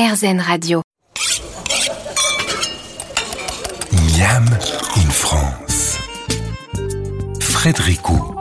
[0.00, 0.80] RZN Radio.
[3.92, 4.46] Miam
[4.96, 5.98] in France.
[7.38, 8.39] Frédéricot.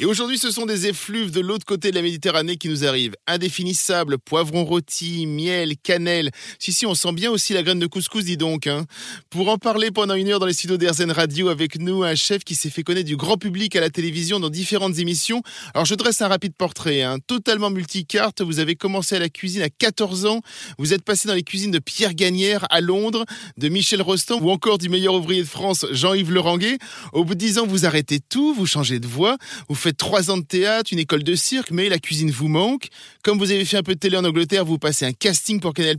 [0.00, 3.16] Et aujourd'hui, ce sont des effluves de l'autre côté de la Méditerranée qui nous arrivent.
[3.26, 6.30] Indéfinissables, poivrons rôtis, miel, cannelle.
[6.60, 8.68] Si, si, on sent bien aussi la graine de couscous, dis donc.
[8.68, 8.84] Hein.
[9.28, 12.44] Pour en parler pendant une heure dans les studios d'Airzen Radio avec nous, un chef
[12.44, 15.42] qui s'est fait connaître du grand public à la télévision dans différentes émissions.
[15.74, 17.02] Alors, je dresse un rapide portrait.
[17.02, 17.18] Hein.
[17.26, 18.40] Totalement multicarte.
[18.40, 20.42] Vous avez commencé à la cuisine à 14 ans.
[20.78, 23.24] Vous êtes passé dans les cuisines de Pierre Gagnère à Londres,
[23.56, 26.78] de Michel Rostand ou encore du meilleur ouvrier de France, Jean-Yves Leranguet.
[27.12, 29.36] Au bout de 10 ans, vous arrêtez tout, vous changez de voix,
[29.68, 32.88] vous faites trois ans de théâtre, une école de cirque, mais la cuisine vous manque.
[33.22, 35.74] Comme vous avez fait un peu de télé en Angleterre, vous passez un casting pour
[35.74, 35.96] Canal+,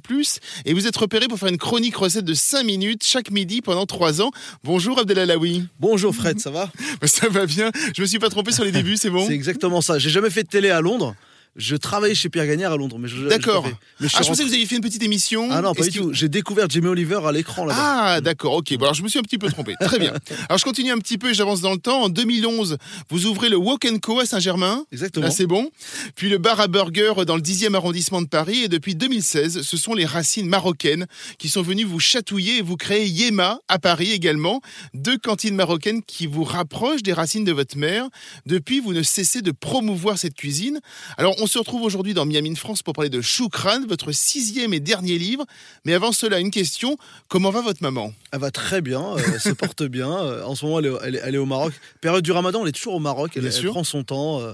[0.65, 3.85] et vous êtes repéré pour faire une chronique recette de 5 minutes chaque midi pendant
[3.85, 4.31] trois ans.
[4.63, 5.65] Bonjour Abdelalaoui.
[5.79, 6.71] Bonjour Fred, ça va
[7.03, 7.71] Ça va bien.
[7.95, 9.99] Je me suis pas trompé sur les débuts, c'est bon C'est exactement ça.
[9.99, 11.15] J'ai jamais fait de télé à Londres.
[11.59, 13.27] Je travaillais chez Pierre Gagnère à Londres, mais je.
[13.27, 13.65] D'accord.
[13.99, 15.49] je- je Ah, je pensais que vous aviez fait une petite émission.
[15.51, 16.13] Ah non, pas du tout.
[16.13, 17.79] J'ai découvert Jamie Oliver à l'écran là-bas.
[18.15, 18.73] Ah, d'accord, ok.
[18.77, 19.75] Bon, alors je me suis un petit peu trompé.
[19.81, 20.13] Très bien.
[20.47, 22.03] Alors je continue un petit peu et j'avance dans le temps.
[22.03, 22.77] En 2011,
[23.09, 24.85] vous ouvrez le Walk Co à Saint-Germain.
[24.93, 25.25] Exactement.
[25.25, 25.69] Là, c'est bon.
[26.15, 28.63] Puis le bar à burger dans le 10e arrondissement de Paris.
[28.63, 32.77] Et depuis 2016, ce sont les racines marocaines qui sont venues vous chatouiller et vous
[32.77, 34.61] créer Yema à Paris également.
[34.93, 38.05] Deux cantines marocaines qui vous rapprochent des racines de votre mère.
[38.45, 40.79] Depuis, vous ne cessez de promouvoir cette cuisine.
[41.17, 44.79] Alors, on se retrouve aujourd'hui dans Miami France pour parler de Choukran, votre sixième et
[44.79, 45.45] dernier livre.
[45.85, 46.97] Mais avant cela, une question.
[47.27, 48.13] Comment va votre maman?
[48.31, 50.09] Elle va très bien, euh, elle se porte bien.
[50.11, 51.73] Euh, En ce moment, elle est, elle est- elle est au Maroc.
[52.01, 53.31] Période du Ramadan, elle est toujours au Maroc.
[53.35, 54.39] Elle, prend son temps.
[54.41, 54.53] euh,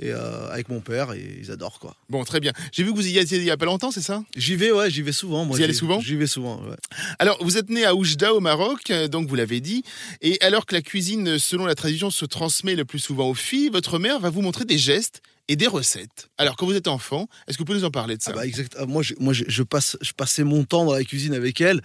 [0.00, 1.94] et euh, avec mon père, et ils adorent quoi.
[2.10, 2.52] Bon, très bien.
[2.72, 4.24] J'ai vu que vous y étiez il y a pas longtemps, c'est ça?
[4.34, 5.44] J'y vais, ouais, j'y vais souvent.
[5.44, 6.00] Moi, Vous y allez souvent?
[6.00, 6.74] J'y vais souvent, ouais.
[7.20, 9.84] Alors, vous êtes né à Oujda, au Maroc, donc vous l'avez dit.
[10.20, 13.68] Et alors que la cuisine, selon la tradition, se transmet le plus souvent aux filles,
[13.68, 16.28] votre mère va vous montrer des gestes et des recettes.
[16.38, 18.32] Alors, quand vous êtes enfant, est-ce que vous pouvez nous en parler de ça?
[18.34, 18.64] Ah bah.
[18.78, 21.82] Ah, Moi, je passe, je passais mon temps dans la cuisine avec elle.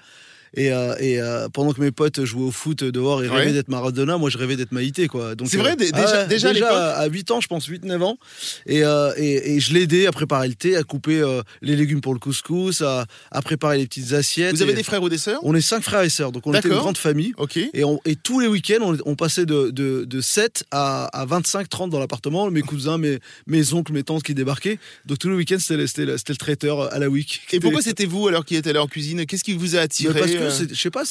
[0.56, 3.38] Et, euh, et euh, pendant que mes potes jouaient au foot dehors et Ouais.
[3.38, 5.08] rêvaient d'être Maradona, moi je rêvais d'être Maïté.
[5.08, 5.36] quoi.
[5.36, 8.02] Donc, C'est vrai, dé- déjà- ouais, déjà à l'époque à 8 ans, je pense, 8-9
[8.02, 8.18] ans.
[8.66, 12.02] Et, euh, et, et je l'aidais à préparer le thé, à couper euh, les légumes
[12.02, 14.56] pour le couscous, à, à préparer les petites assiettes.
[14.56, 15.40] Vous avez des frères ou des sœurs?
[15.44, 17.34] On est cinq frères et sœurs, donc on était une grande famille.
[17.74, 21.26] Et, on- et tous les week-ends, on, on passait de, de, de 7 à, à
[21.26, 22.50] 25, 30 dans l'appartement.
[22.50, 24.80] Mes cousins, mes, mes oncles, mes tantes qui débarquaient.
[25.06, 27.42] Donc tous les week-ends, c'était le, c'était le- c'était le traiteur à la week.
[27.52, 29.26] Et pourquoi c'était vous alors qui étiez allé en cuisine?
[29.26, 30.39] Qu'est-ce qui vous a attiré?
[30.40, 31.04] Que, euh je sais pas,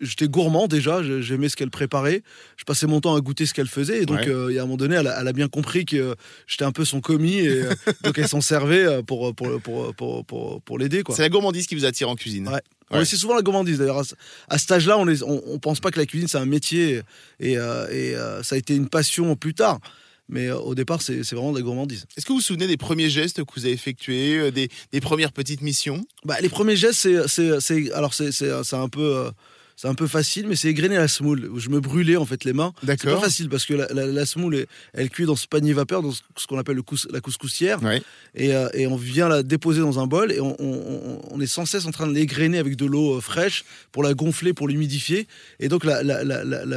[0.00, 2.22] j'étais gourmand déjà, j'aimais ce qu'elle préparait,
[2.56, 4.28] je passais mon temps à goûter ce qu'elle faisait, et donc Ouais.
[4.28, 6.14] euh, il y a un moment donné, elle a, elle a bien compris que euh,
[6.46, 10.24] j'étais un peu son commis, et euh, donc elle s'en servait pour, pour, pour, pour,
[10.24, 11.02] pour, pour l'aider.
[11.10, 12.48] C'est la gourmandise qui vous attire en cuisine.
[12.92, 13.04] Ouais.
[13.04, 13.98] C'est souvent la gourmandise d'ailleurs.
[13.98, 14.14] À, ce-
[14.48, 17.00] à cet âge-là, on, les- on, on pense pas que la cuisine c'est un métier,
[17.40, 19.80] et, et ça a été une passion plus tard.
[20.28, 22.06] Mais euh, au départ, c'est vraiment de la gourmandise.
[22.16, 25.00] Est-ce que vous vous souvenez des premiers gestes que vous avez effectués, euh, des, des
[25.00, 26.04] premières petites missions?
[26.24, 29.30] Bah, les premiers gestes, c'est, alors c'est, c'est, c'est un peu, euh,
[29.76, 31.48] c'est un peu facile, mais c'est égrener la semoule.
[31.52, 32.72] où Je me brûlais en fait les mains.
[32.80, 33.22] C'est pas D'accord.
[33.22, 36.12] facile parce que la, la- la semoule, est- elle cuit dans ce panier vapeur, dans
[36.12, 38.02] ce ce qu'on appelle le cous- la couscoussière, Ouais.
[38.34, 41.40] et, euh, et on vient la déposer dans un bol et on, on- on- on
[41.40, 44.52] est sans cesse en train de l'égrener avec de l'eau euh, fraîche pour la gonfler,
[44.52, 45.26] pour l'humidifier.
[45.60, 46.02] Et donc la,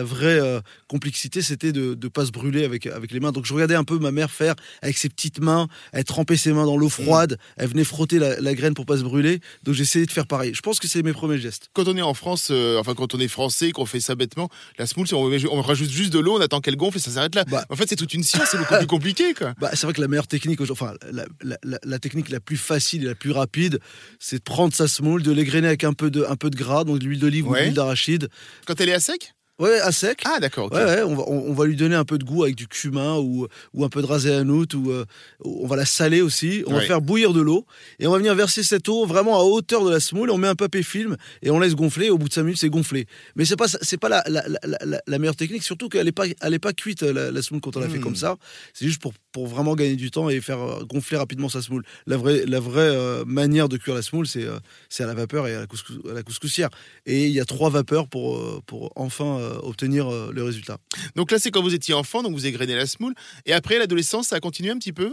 [0.03, 3.31] vraie euh, complexité, c'était de ne pas se brûler avec, avec les mains.
[3.31, 6.53] Donc je regardais un peu ma mère faire avec ses petites mains, elle trempait ses
[6.53, 9.39] mains dans l'eau froide, elle venait frotter la, graine pour pas se brûler.
[9.63, 10.53] Donc j'essayais de faire pareil.
[10.53, 11.69] Je pense que c'est mes premiers gestes.
[11.73, 12.51] Quand on est en France,
[12.89, 16.11] enfin quand on est français, qu'on fait ça bêtement, la semoule, on, on rajoute juste
[16.13, 17.45] de l'eau, on attend qu'elle gonfle et ça s'arrête là.
[17.45, 17.65] Bah.
[17.69, 19.53] En fait, c'est toute une science, c'est beaucoup plus compliqué, quoi.
[19.59, 22.57] Bah, c'est vrai que la meilleure technique, enfin, la, la- la- la technique la plus
[22.57, 23.79] facile et la plus rapide,
[24.19, 26.83] c'est de prendre sa semoule, de l'égrener avec un peu de, un peu de gras,
[26.83, 28.29] donc de l'huile d'olive ou de l'huile d'arachide.
[28.65, 29.33] Quand elle est à sec?
[29.59, 30.21] Ouais, à sec.
[30.25, 30.71] Ah, d'accord.
[30.71, 32.67] Ouais, ouais, on va, on, on va lui donner un peu de goût avec du
[32.67, 35.05] cumin ou, ou un peu de rasé hanout ou euh,
[35.43, 36.63] on va la saler aussi.
[36.67, 37.65] On va faire bouillir de l'eau
[37.99, 40.31] et on va venir verser cette eau vraiment à hauteur de la semoule.
[40.31, 42.05] On met un papier film et on laisse gonfler.
[42.07, 43.05] Et au bout de 5 minutes, c'est gonflé.
[43.35, 46.11] Mais c'est pas c'est pas la, la, la, la- la meilleure technique, surtout qu'elle est
[46.13, 48.03] pas elle est pas cuite la, la semoule quand on la fait Hmm.
[48.03, 48.37] comme ça.
[48.73, 51.83] C'est juste pour, pour vraiment gagner du temps et faire euh, gonfler rapidement sa semoule.
[52.07, 54.59] La vraie la vraie euh, manière de cuire la semoule, c'est euh,
[54.89, 56.69] c'est à la vapeur et à la, couscous- couscoussière.
[57.05, 60.77] Et il y a trois vapeurs pour pour enfin obtenir le résultat.
[61.15, 63.13] Donc là, c'est quand vous étiez enfant, donc vous égrenez la semoule.
[63.45, 65.11] Et après, l'adolescence, ça a continué un petit peu?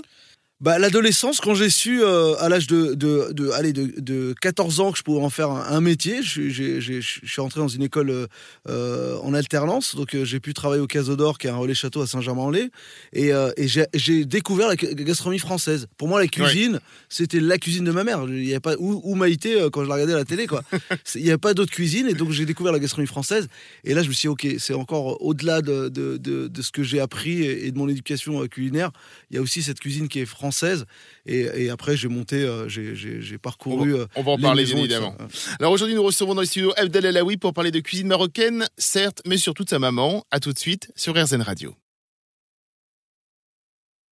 [0.62, 4.80] Bah, l'adolescence, quand j'ai su euh, à l'âge de, de, de, allez, de, de 14
[4.80, 7.82] ans que je pouvais en faire un, un métier, je, je suis rentré dans une
[7.82, 8.26] école euh,
[8.66, 11.74] euh, en alternance, donc euh, j'ai pu travailler au Caso d'Or, qui est un relais
[11.74, 12.70] château à Saint-Germain-en-Laye,
[13.12, 15.88] et, et j'ai- j'ai découvert la ga- gastronomie française.
[15.98, 16.80] Pour moi, la cuisine,
[17.10, 18.24] c'était la cuisine de ma mère.
[18.26, 20.62] Il y avait pas ou, ou Maïté quand je la regardais à la télé, quoi.
[21.16, 23.48] Il n'y avait pas d'autre cuisine, et donc j'ai découvert la gastronomie française.
[23.84, 26.70] Et là, je me suis dit, ok, c'est encore au-delà de, de, de, de ce
[26.72, 28.90] que j'ai appris et, de mon éducation culinaire.
[29.30, 30.86] Il y a aussi cette cuisine qui est française française.
[31.26, 33.94] Et, après, j'ai monté, j'ai parcouru.
[34.14, 35.16] On va, en parler bien évidemment.
[35.58, 39.22] Alors aujourd'hui, nous recevons dans les studios Abdel Alaoui pour parler de cuisine marocaine, certes,
[39.26, 40.24] mais surtout de sa maman.
[40.30, 41.74] À tout de suite sur RZN Radio.